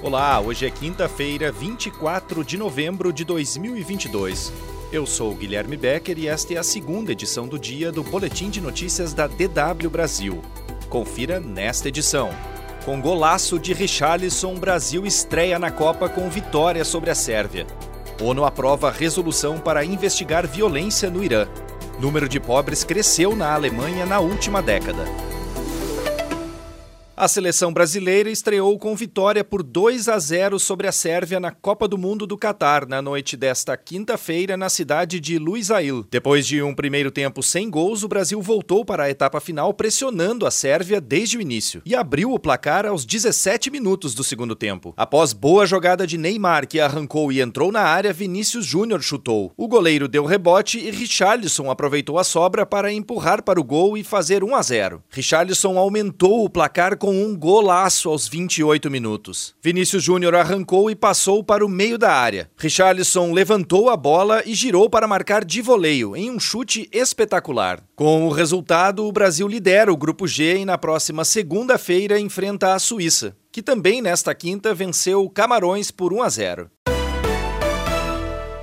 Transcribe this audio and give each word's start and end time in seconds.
Olá, 0.00 0.38
hoje 0.38 0.64
é 0.64 0.70
quinta-feira, 0.70 1.50
24 1.50 2.44
de 2.44 2.56
novembro 2.56 3.12
de 3.12 3.24
2022. 3.24 4.52
Eu 4.92 5.04
sou 5.04 5.34
Guilherme 5.34 5.76
Becker 5.76 6.16
e 6.16 6.28
esta 6.28 6.54
é 6.54 6.56
a 6.56 6.62
segunda 6.62 7.10
edição 7.10 7.48
do 7.48 7.58
dia 7.58 7.90
do 7.90 8.04
Boletim 8.04 8.48
de 8.48 8.60
Notícias 8.60 9.12
da 9.12 9.26
DW 9.26 9.90
Brasil. 9.90 10.40
Confira 10.88 11.40
nesta 11.40 11.88
edição. 11.88 12.30
Com 12.84 13.00
golaço 13.00 13.58
de 13.58 13.72
Richarlison, 13.72 14.54
Brasil 14.54 15.04
estreia 15.04 15.58
na 15.58 15.72
Copa 15.72 16.08
com 16.08 16.30
vitória 16.30 16.84
sobre 16.84 17.10
a 17.10 17.14
Sérvia. 17.16 17.66
ONU 18.22 18.44
aprova 18.44 18.92
resolução 18.92 19.58
para 19.58 19.84
investigar 19.84 20.46
violência 20.46 21.10
no 21.10 21.24
Irã. 21.24 21.48
Número 21.98 22.28
de 22.28 22.38
pobres 22.38 22.84
cresceu 22.84 23.34
na 23.34 23.52
Alemanha 23.52 24.06
na 24.06 24.20
última 24.20 24.62
década. 24.62 25.04
A 27.20 27.26
seleção 27.26 27.72
brasileira 27.72 28.30
estreou 28.30 28.78
com 28.78 28.94
vitória 28.94 29.42
por 29.42 29.64
2 29.64 30.08
a 30.08 30.20
0 30.20 30.56
sobre 30.60 30.86
a 30.86 30.92
Sérvia 30.92 31.40
na 31.40 31.50
Copa 31.50 31.88
do 31.88 31.98
Mundo 31.98 32.28
do 32.28 32.38
Catar 32.38 32.86
na 32.86 33.02
noite 33.02 33.36
desta 33.36 33.76
quinta-feira 33.76 34.56
na 34.56 34.68
cidade 34.68 35.18
de 35.18 35.36
Luisail. 35.36 36.06
Depois 36.12 36.46
de 36.46 36.62
um 36.62 36.72
primeiro 36.72 37.10
tempo 37.10 37.42
sem 37.42 37.68
gols, 37.68 38.04
o 38.04 38.08
Brasil 38.08 38.40
voltou 38.40 38.84
para 38.84 39.02
a 39.02 39.10
etapa 39.10 39.40
final 39.40 39.74
pressionando 39.74 40.46
a 40.46 40.50
Sérvia 40.52 41.00
desde 41.00 41.36
o 41.36 41.40
início 41.40 41.82
e 41.84 41.92
abriu 41.92 42.32
o 42.32 42.38
placar 42.38 42.86
aos 42.86 43.04
17 43.04 43.68
minutos 43.68 44.14
do 44.14 44.22
segundo 44.22 44.54
tempo. 44.54 44.94
Após 44.96 45.32
boa 45.32 45.66
jogada 45.66 46.06
de 46.06 46.16
Neymar 46.16 46.68
que 46.68 46.78
arrancou 46.78 47.32
e 47.32 47.40
entrou 47.40 47.72
na 47.72 47.80
área, 47.80 48.12
Vinícius 48.12 48.64
Júnior 48.64 49.02
chutou. 49.02 49.52
O 49.56 49.66
goleiro 49.66 50.06
deu 50.06 50.24
rebote 50.24 50.78
e 50.78 50.88
Richarlison 50.92 51.68
aproveitou 51.68 52.16
a 52.16 52.22
sobra 52.22 52.64
para 52.64 52.92
empurrar 52.92 53.42
para 53.42 53.58
o 53.58 53.64
gol 53.64 53.98
e 53.98 54.04
fazer 54.04 54.44
1 54.44 54.54
a 54.54 54.62
0. 54.62 55.02
Richarlison 55.10 55.76
aumentou 55.76 56.44
o 56.44 56.48
placar 56.48 56.96
com 56.96 57.07
com 57.08 57.24
um 57.24 57.34
golaço 57.34 58.10
aos 58.10 58.28
28 58.28 58.90
minutos. 58.90 59.54
Vinícius 59.62 60.04
Júnior 60.04 60.34
arrancou 60.34 60.90
e 60.90 60.94
passou 60.94 61.42
para 61.42 61.64
o 61.64 61.68
meio 61.68 61.96
da 61.96 62.12
área. 62.12 62.50
Richarlison 62.58 63.32
levantou 63.32 63.88
a 63.88 63.96
bola 63.96 64.42
e 64.44 64.54
girou 64.54 64.90
para 64.90 65.08
marcar 65.08 65.42
de 65.42 65.62
voleio, 65.62 66.14
em 66.14 66.30
um 66.30 66.38
chute 66.38 66.86
espetacular. 66.92 67.82
Com 67.96 68.26
o 68.26 68.30
resultado, 68.30 69.06
o 69.06 69.10
Brasil 69.10 69.48
lidera 69.48 69.90
o 69.90 69.96
Grupo 69.96 70.28
G 70.28 70.58
e 70.58 70.64
na 70.66 70.76
próxima 70.76 71.24
segunda-feira 71.24 72.20
enfrenta 72.20 72.74
a 72.74 72.78
Suíça, 72.78 73.34
que 73.50 73.62
também 73.62 74.02
nesta 74.02 74.34
quinta 74.34 74.74
venceu 74.74 75.26
Camarões 75.30 75.90
por 75.90 76.12
1 76.12 76.22
a 76.22 76.28
0. 76.28 76.70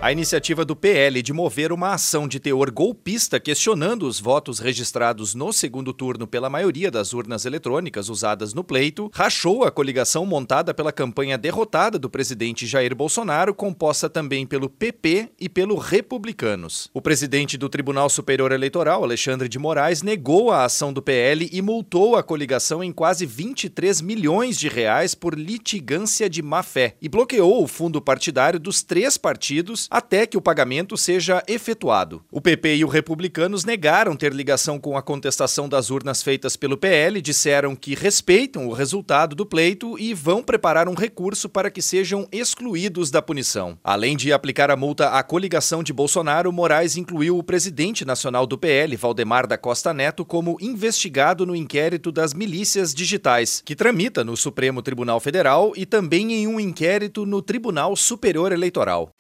A 0.06 0.12
iniciativa 0.12 0.64
do 0.64 0.76
PL 0.76 1.20
de 1.24 1.34
mover 1.34 1.72
uma 1.72 1.96
ação 1.96 2.28
de 2.28 2.40
teor 2.40 2.70
golpista 2.70 3.40
questionando 3.40 4.04
os 4.04 4.20
votos 4.20 4.60
registrados 4.60 5.34
no 5.34 5.52
segundo 5.52 5.92
turno 5.92 6.28
pela 6.28 6.48
maioria 6.48 6.92
das 6.92 7.12
urnas 7.12 7.44
eletrônicas 7.44 8.08
usadas 8.08 8.54
no 8.54 8.64
pleito 8.64 9.10
rachou 9.12 9.64
a 9.64 9.72
coligação 9.72 10.24
montada 10.24 10.76
pela 10.76 10.92
campanha 10.92 11.40
derrotada 11.40 11.98
do 11.98 12.08
presidente 12.08 12.68
Jair 12.68 12.96
Bolsonaro, 12.96 13.52
composta 13.52 14.08
também 14.08 14.46
pelo 14.46 14.70
PP 14.70 15.30
e 15.40 15.50
pelo 15.50 15.76
Republicanos. 15.76 16.88
O 16.94 17.02
presidente 17.02 17.58
do 17.58 17.68
Tribunal 17.68 18.08
Superior 18.08 18.52
Eleitoral, 18.52 19.04
Alexandre 19.04 19.50
de 19.50 19.58
Moraes, 19.58 20.04
negou 20.04 20.52
a 20.52 20.66
ação 20.66 20.94
do 20.94 21.02
PL 21.02 21.50
e 21.52 21.64
multou 21.64 22.16
a 22.16 22.22
coligação 22.22 22.84
em 22.84 22.92
quase 22.92 23.26
23 23.26 24.02
milhões 24.02 24.56
de 24.56 24.70
reais 24.70 25.16
por 25.16 25.34
litigância 25.34 26.30
de 26.30 26.44
má-fé 26.44 26.96
e 27.02 27.10
bloqueou 27.10 27.64
o 27.64 27.68
fundo 27.68 28.00
partidário 28.00 28.60
dos 28.60 28.84
três 28.84 29.18
partidos 29.18 29.90
até 29.96 30.28
que 30.28 30.36
o 30.36 30.42
pagamento 30.42 30.98
seja 30.98 31.42
efetuado. 31.48 32.22
O 32.30 32.42
PP 32.42 32.76
e 32.76 32.84
o 32.84 32.90
Republicanos 32.90 33.64
negaram 33.64 34.14
ter 34.14 34.34
ligação 34.34 34.78
com 34.78 34.98
a 34.98 35.02
contestação 35.02 35.70
das 35.70 35.90
urnas 35.90 36.22
feitas 36.22 36.58
pelo 36.58 36.76
PL, 36.76 37.22
disseram 37.22 37.78
que 37.78 37.96
respeitam 37.96 38.68
o 38.68 38.74
resultado 38.74 39.34
do 39.38 39.46
pleito 39.46 39.98
e 39.98 40.14
vão 40.14 40.44
preparar 40.44 40.90
um 40.90 40.94
recurso 40.94 41.48
para 41.48 41.72
que 41.72 41.82
sejam 41.82 42.28
excluídos 42.30 43.10
da 43.10 43.22
punição. 43.22 43.78
Além 43.82 44.18
de 44.18 44.34
aplicar 44.34 44.70
a 44.70 44.76
multa 44.76 45.12
à 45.12 45.24
coligação 45.24 45.82
de 45.82 45.94
Bolsonaro, 45.94 46.52
Moraes 46.52 46.98
incluiu 46.98 47.38
o 47.38 47.44
presidente 47.44 48.04
nacional 48.04 48.46
do 48.46 48.58
PL, 48.58 48.98
Valdemar 48.98 49.48
da 49.48 49.58
Costa 49.58 49.94
Neto, 49.94 50.26
como 50.26 50.58
investigado 50.60 51.46
no 51.46 51.56
inquérito 51.56 52.12
das 52.12 52.34
milícias 52.34 52.94
digitais, 52.94 53.62
que 53.64 53.78
tramita 53.78 54.26
no 54.26 54.36
Supremo 54.36 54.82
Tribunal 54.82 55.22
Federal 55.22 55.72
e 55.74 55.86
também 55.86 56.34
em 56.34 56.48
um 56.48 56.60
inquérito 56.60 57.26
no 57.26 57.42
Tribunal 57.42 57.96
Superior 57.96 58.52
Eleitoral. 58.52 59.14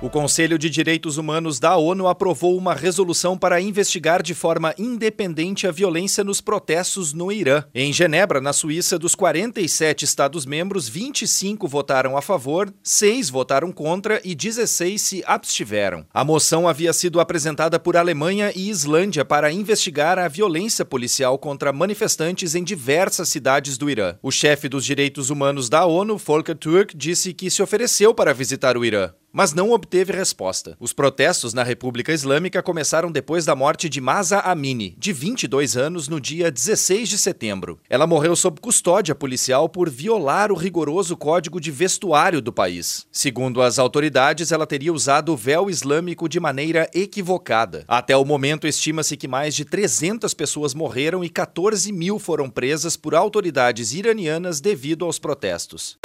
O 0.00 0.08
Conselho 0.08 0.56
de 0.56 0.70
Direitos 0.70 1.18
Humanos 1.18 1.58
da 1.58 1.76
ONU 1.76 2.06
aprovou 2.06 2.56
uma 2.56 2.72
resolução 2.72 3.36
para 3.36 3.60
investigar 3.60 4.22
de 4.22 4.32
forma 4.32 4.72
independente 4.78 5.66
a 5.66 5.72
violência 5.72 6.22
nos 6.22 6.40
protestos 6.40 7.12
no 7.12 7.32
Irã. 7.32 7.64
Em 7.74 7.92
Genebra, 7.92 8.40
na 8.40 8.52
Suíça, 8.52 8.96
dos 8.96 9.16
47 9.16 10.04
Estados-membros, 10.04 10.88
25 10.88 11.66
votaram 11.66 12.16
a 12.16 12.22
favor, 12.22 12.72
6 12.80 13.28
votaram 13.28 13.72
contra 13.72 14.20
e 14.24 14.36
16 14.36 15.02
se 15.02 15.24
abstiveram. 15.26 16.06
A 16.14 16.24
moção 16.24 16.68
havia 16.68 16.92
sido 16.92 17.18
apresentada 17.18 17.76
por 17.80 17.96
Alemanha 17.96 18.52
e 18.54 18.70
Islândia 18.70 19.24
para 19.24 19.50
investigar 19.50 20.16
a 20.16 20.28
violência 20.28 20.84
policial 20.84 21.36
contra 21.38 21.72
manifestantes 21.72 22.54
em 22.54 22.62
diversas 22.62 23.28
cidades 23.30 23.76
do 23.76 23.90
Irã. 23.90 24.14
O 24.22 24.30
chefe 24.30 24.68
dos 24.68 24.84
direitos 24.84 25.28
humanos 25.28 25.68
da 25.68 25.84
ONU, 25.84 26.16
Volker 26.16 26.56
Turk, 26.56 26.96
disse 26.96 27.34
que 27.34 27.50
se 27.50 27.60
ofereceu 27.60 28.14
para 28.14 28.32
visitar 28.32 28.76
o 28.76 28.84
Irã 28.84 29.10
mas 29.38 29.54
não 29.54 29.70
obteve 29.70 30.12
resposta. 30.12 30.76
Os 30.80 30.92
protestos 30.92 31.54
na 31.54 31.62
República 31.62 32.12
Islâmica 32.12 32.60
começaram 32.60 33.08
depois 33.08 33.44
da 33.44 33.54
morte 33.54 33.88
de 33.88 34.00
Masa 34.00 34.40
Amini, 34.40 34.96
de 34.98 35.12
22 35.12 35.76
anos, 35.76 36.08
no 36.08 36.20
dia 36.20 36.50
16 36.50 37.08
de 37.08 37.16
setembro. 37.16 37.78
Ela 37.88 38.04
morreu 38.04 38.34
sob 38.34 38.60
custódia 38.60 39.14
policial 39.14 39.68
por 39.68 39.88
violar 39.88 40.50
o 40.50 40.56
rigoroso 40.56 41.16
código 41.16 41.60
de 41.60 41.70
vestuário 41.70 42.42
do 42.42 42.52
país. 42.52 43.06
Segundo 43.12 43.62
as 43.62 43.78
autoridades, 43.78 44.50
ela 44.50 44.66
teria 44.66 44.92
usado 44.92 45.32
o 45.32 45.36
véu 45.36 45.70
islâmico 45.70 46.28
de 46.28 46.40
maneira 46.40 46.90
equivocada. 46.92 47.84
Até 47.86 48.16
o 48.16 48.24
momento, 48.24 48.66
estima-se 48.66 49.16
que 49.16 49.28
mais 49.28 49.54
de 49.54 49.64
300 49.64 50.34
pessoas 50.34 50.74
morreram 50.74 51.22
e 51.22 51.28
14 51.28 51.92
mil 51.92 52.18
foram 52.18 52.50
presas 52.50 52.96
por 52.96 53.14
autoridades 53.14 53.94
iranianas 53.94 54.60
devido 54.60 55.04
aos 55.04 55.20
protestos. 55.20 55.96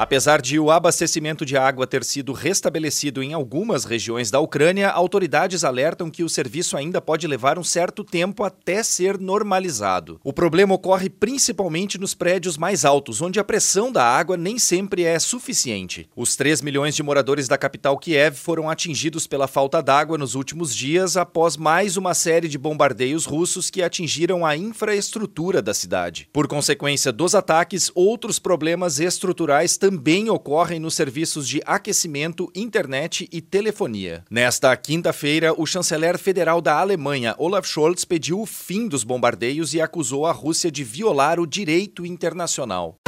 Apesar 0.00 0.40
de 0.40 0.60
o 0.60 0.70
abastecimento 0.70 1.44
de 1.44 1.56
água 1.56 1.84
ter 1.84 2.04
sido 2.04 2.32
restabelecido 2.32 3.20
em 3.20 3.32
algumas 3.32 3.84
regiões 3.84 4.30
da 4.30 4.38
Ucrânia, 4.38 4.90
autoridades 4.90 5.64
alertam 5.64 6.08
que 6.08 6.22
o 6.22 6.28
serviço 6.28 6.76
ainda 6.76 7.00
pode 7.00 7.26
levar 7.26 7.58
um 7.58 7.64
certo 7.64 8.04
tempo 8.04 8.44
até 8.44 8.84
ser 8.84 9.18
normalizado. 9.18 10.20
O 10.22 10.32
problema 10.32 10.72
ocorre 10.72 11.10
principalmente 11.10 11.98
nos 11.98 12.14
prédios 12.14 12.56
mais 12.56 12.84
altos, 12.84 13.20
onde 13.20 13.40
a 13.40 13.44
pressão 13.44 13.90
da 13.90 14.04
água 14.04 14.36
nem 14.36 14.56
sempre 14.56 15.02
é 15.02 15.18
suficiente. 15.18 16.08
Os 16.14 16.36
3 16.36 16.62
milhões 16.62 16.94
de 16.94 17.02
moradores 17.02 17.48
da 17.48 17.58
capital 17.58 17.98
Kiev 17.98 18.36
foram 18.36 18.70
atingidos 18.70 19.26
pela 19.26 19.48
falta 19.48 19.82
d'água 19.82 20.16
nos 20.16 20.36
últimos 20.36 20.72
dias 20.72 21.16
após 21.16 21.56
mais 21.56 21.96
uma 21.96 22.14
série 22.14 22.46
de 22.46 22.56
bombardeios 22.56 23.26
russos 23.26 23.68
que 23.68 23.82
atingiram 23.82 24.46
a 24.46 24.56
infraestrutura 24.56 25.60
da 25.60 25.74
cidade. 25.74 26.28
Por 26.32 26.46
consequência 26.46 27.10
dos 27.10 27.34
ataques, 27.34 27.90
outros 27.96 28.38
problemas 28.38 29.00
estruturais 29.00 29.76
também 29.76 29.87
também 29.88 30.28
ocorrem 30.28 30.78
nos 30.78 30.92
serviços 30.92 31.48
de 31.48 31.62
aquecimento, 31.64 32.52
internet 32.54 33.26
e 33.32 33.40
telefonia. 33.40 34.22
Nesta 34.30 34.76
quinta-feira, 34.76 35.54
o 35.58 35.64
chanceler 35.64 36.18
federal 36.18 36.60
da 36.60 36.78
Alemanha, 36.78 37.34
Olaf 37.38 37.66
Scholz, 37.66 38.04
pediu 38.04 38.38
o 38.38 38.44
fim 38.44 38.86
dos 38.86 39.02
bombardeios 39.02 39.72
e 39.72 39.80
acusou 39.80 40.26
a 40.26 40.32
Rússia 40.32 40.70
de 40.70 40.84
violar 40.84 41.40
o 41.40 41.46
direito 41.46 42.04
internacional. 42.04 42.98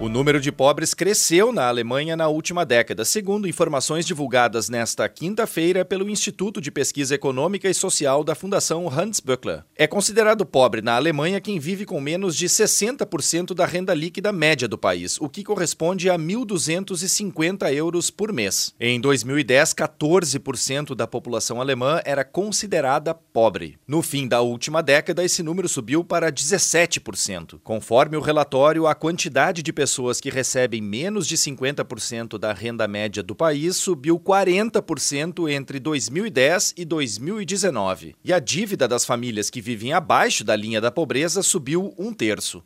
O 0.00 0.08
número 0.08 0.40
de 0.40 0.52
pobres 0.52 0.94
cresceu 0.94 1.52
na 1.52 1.66
Alemanha 1.66 2.16
na 2.16 2.28
última 2.28 2.64
década, 2.64 3.04
segundo 3.04 3.48
informações 3.48 4.06
divulgadas 4.06 4.68
nesta 4.68 5.08
quinta-feira 5.08 5.84
pelo 5.84 6.08
Instituto 6.08 6.60
de 6.60 6.70
Pesquisa 6.70 7.16
Econômica 7.16 7.68
e 7.68 7.74
Social 7.74 8.22
da 8.22 8.36
Fundação 8.36 8.88
Hans 8.88 9.18
Böckler. 9.18 9.64
É 9.74 9.88
considerado 9.88 10.46
pobre 10.46 10.80
na 10.82 10.94
Alemanha 10.94 11.40
quem 11.40 11.58
vive 11.58 11.84
com 11.84 12.00
menos 12.00 12.36
de 12.36 12.46
60% 12.46 13.52
da 13.54 13.66
renda 13.66 13.92
líquida 13.92 14.30
média 14.30 14.68
do 14.68 14.78
país, 14.78 15.20
o 15.20 15.28
que 15.28 15.42
corresponde 15.42 16.08
a 16.08 16.16
1.250 16.16 17.74
euros 17.74 18.08
por 18.08 18.32
mês. 18.32 18.72
Em 18.78 19.00
2010, 19.00 19.74
14% 19.74 20.94
da 20.94 21.08
população 21.08 21.60
alemã 21.60 22.00
era 22.04 22.22
considerada 22.22 23.12
pobre. 23.12 23.76
No 23.84 24.00
fim 24.00 24.28
da 24.28 24.42
última 24.42 24.80
década, 24.80 25.24
esse 25.24 25.42
número 25.42 25.68
subiu 25.68 26.04
para 26.04 26.30
17%. 26.30 27.58
Conforme 27.64 28.16
o 28.16 28.20
relatório, 28.20 28.86
a 28.86 28.94
quantidade 28.94 29.60
de 29.60 29.72
pessoas 29.72 29.87
pessoas 29.88 30.20
que 30.20 30.28
recebem 30.28 30.82
menos 30.82 31.26
de 31.26 31.34
50% 31.34 32.38
da 32.38 32.52
renda 32.52 32.86
média 32.86 33.22
do 33.22 33.34
país 33.34 33.78
subiu 33.78 34.20
40% 34.20 35.50
entre 35.50 35.80
2010 35.80 36.74
e 36.76 36.84
2019. 36.84 38.14
E 38.22 38.30
a 38.30 38.38
dívida 38.38 38.86
das 38.86 39.06
famílias 39.06 39.48
que 39.48 39.62
vivem 39.62 39.94
abaixo 39.94 40.44
da 40.44 40.54
linha 40.54 40.78
da 40.78 40.90
pobreza 40.90 41.42
subiu 41.42 41.94
um 41.98 42.12
terço. 42.12 42.62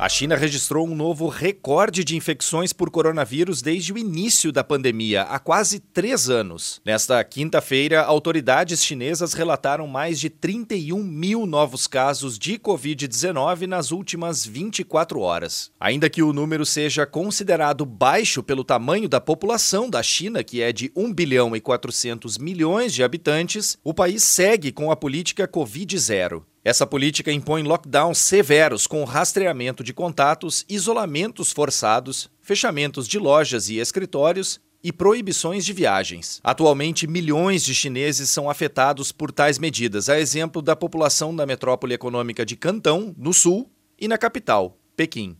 A 0.00 0.08
China 0.08 0.34
registrou 0.34 0.88
um 0.88 0.94
novo 0.94 1.28
recorde 1.28 2.02
de 2.02 2.16
infecções 2.16 2.72
por 2.72 2.90
coronavírus 2.90 3.60
desde 3.60 3.92
o 3.92 3.98
início 3.98 4.50
da 4.50 4.64
pandemia, 4.64 5.24
há 5.24 5.38
quase 5.38 5.78
três 5.78 6.30
anos. 6.30 6.80
Nesta 6.86 7.22
quinta-feira, 7.22 8.00
autoridades 8.00 8.82
chinesas 8.82 9.34
relataram 9.34 9.86
mais 9.86 10.18
de 10.18 10.30
31 10.30 11.02
mil 11.02 11.44
novos 11.44 11.86
casos 11.86 12.38
de 12.38 12.58
Covid-19 12.58 13.66
nas 13.66 13.92
últimas 13.92 14.42
24 14.46 15.20
horas. 15.20 15.70
Ainda 15.78 16.08
que 16.08 16.22
o 16.22 16.32
número 16.32 16.64
seja 16.64 17.04
considerado 17.04 17.84
baixo 17.84 18.42
pelo 18.42 18.64
tamanho 18.64 19.06
da 19.06 19.20
população 19.20 19.90
da 19.90 20.02
China, 20.02 20.42
que 20.42 20.62
é 20.62 20.72
de 20.72 20.90
1 20.96 21.12
bilhão 21.12 21.54
e 21.54 21.60
400 21.60 22.38
milhões 22.38 22.94
de 22.94 23.04
habitantes, 23.04 23.76
o 23.84 23.92
país 23.92 24.24
segue 24.24 24.72
com 24.72 24.90
a 24.90 24.96
política 24.96 25.46
Covid-0. 25.46 26.40
Essa 26.62 26.86
política 26.86 27.32
impõe 27.32 27.62
lockdowns 27.62 28.18
severos 28.18 28.86
com 28.86 29.02
rastreamento 29.04 29.82
de 29.82 29.94
contatos, 29.94 30.66
isolamentos 30.68 31.52
forçados, 31.52 32.28
fechamentos 32.42 33.08
de 33.08 33.18
lojas 33.18 33.70
e 33.70 33.78
escritórios 33.78 34.60
e 34.84 34.92
proibições 34.92 35.64
de 35.64 35.72
viagens. 35.72 36.38
Atualmente, 36.44 37.06
milhões 37.06 37.64
de 37.64 37.74
chineses 37.74 38.28
são 38.28 38.50
afetados 38.50 39.12
por 39.12 39.32
tais 39.32 39.58
medidas, 39.58 40.10
a 40.10 40.20
exemplo 40.20 40.60
da 40.60 40.76
população 40.76 41.34
da 41.34 41.46
metrópole 41.46 41.94
econômica 41.94 42.44
de 42.44 42.56
Cantão, 42.56 43.14
no 43.16 43.32
sul, 43.32 43.70
e 43.98 44.06
na 44.08 44.16
capital, 44.16 44.78
Pequim. 44.96 45.36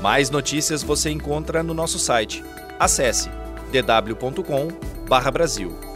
Mais 0.00 0.30
notícias 0.30 0.82
você 0.82 1.10
encontra 1.10 1.62
no 1.62 1.74
nosso 1.74 1.98
site. 1.98 2.42
Acesse 2.78 3.28
dw.com/brasil. 3.70 5.89